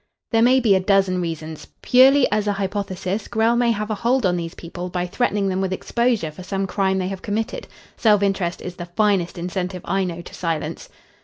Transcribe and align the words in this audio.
"There 0.31 0.41
may 0.41 0.59
be 0.59 0.73
a 0.73 0.79
dozen 0.79 1.21
reasons. 1.21 1.67
Purely 1.83 2.27
as 2.31 2.47
an 2.47 2.55
hypothesis, 2.55 3.27
Grell 3.27 3.55
may 3.55 3.69
have 3.69 3.91
a 3.91 4.01
hold 4.01 4.25
on 4.25 4.35
these 4.35 4.55
people 4.55 4.89
by 4.89 5.05
threatening 5.05 5.47
them 5.47 5.61
with 5.61 5.71
exposure 5.71 6.31
for 6.31 6.41
some 6.41 6.65
crime 6.65 6.97
they 6.97 7.09
have 7.09 7.21
committed. 7.21 7.67
Self 7.97 8.23
interest 8.23 8.63
is 8.63 8.77
the 8.77 8.87
finest 8.87 9.37
incentive 9.37 9.83
I 9.85 10.03
know 10.03 10.23
to 10.23 10.33
silence." 10.33 10.89